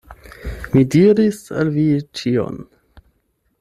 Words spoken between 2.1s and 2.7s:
ĉion.